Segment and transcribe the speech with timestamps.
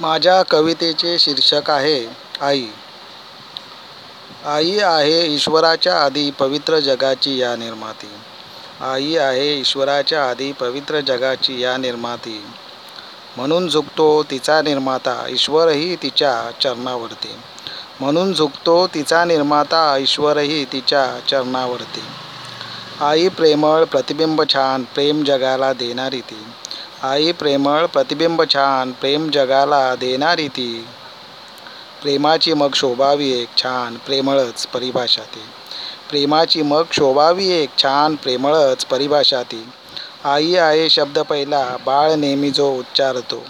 [0.00, 2.06] माझ्या कवितेचे शीर्षक आहे
[2.40, 2.66] आई.
[4.46, 8.08] आई आहे ईश्वराच्या आधी पवित्र जगाची या निर्माती.
[8.80, 12.44] आई आहे ईश्वराच्या आधी पवित्र जगाची या निर्माती.
[13.36, 17.34] म्हणून झुकतो तिचा निर्माता ईश्वरही तिच्या चरणावरती.
[18.00, 22.02] म्हणून झुकतो तिचा निर्माता ईश्वरही तिच्या चरणावरती.
[23.00, 26.44] आई प्रेमळ प्रतिबिंब छान प्रेम जगाला देणारी ती.
[27.04, 30.86] आई प्रेमळ प्रतिबिंब छान प्रेम जगाला देणारी ती.
[32.02, 35.42] प्रेमाची मग शोभावी एक छान प्रेमळच परिभाषा ती.
[36.10, 39.68] प्रेमाची मग शोभावी एक छान प्रेमळच परिभाषा ती.
[40.24, 43.42] आई आहे शब्द पहिला बाळ नेहमी जो उच्चारतो.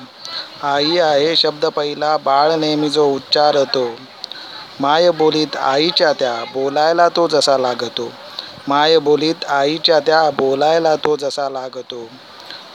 [0.62, 3.96] आई आहे शब्द पहिला बाळ नेहमी जो उच्चारतो.
[4.80, 8.12] माय बोलीत आईच्या त्या बोलायला तो जसा लागतो.
[8.69, 12.09] माय बोलीत आईच्या त्या बोलायला तो जसा लागतो.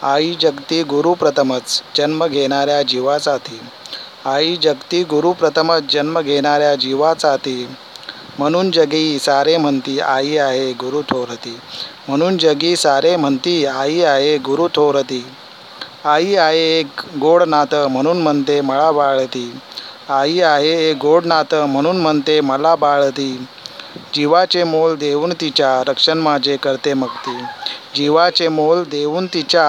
[0.04, 3.60] आई जगती गुरु प्रथमच जन्म घेणाऱ्या जीवाचा ती
[4.26, 7.68] आई जगती गुरु प्रथमच जन्म घेणाऱ्या जीवाचा ती
[8.40, 11.58] म्हणून जगी सारे म्हणती आई आहे गुरु थोरती.
[12.08, 15.24] म्हणून जगी सारे म्हणती आई आहे गुरु थोरती.
[16.06, 19.52] आई आहे एक गोड नातं म्हणून म्हणते मला बाळती.
[20.10, 23.48] आई आहे एक गोड नातं म्हणून म्हणते मला बाळती.
[24.18, 27.36] जीवाचे मोल देऊन तिच्या रक्षण माझे करते मग ती
[27.96, 29.68] जीवाचे मोल देऊन तिच्या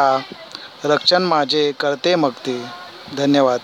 [0.84, 2.56] रक्षण माझे करते मग ती
[3.16, 3.60] धन्यवाद.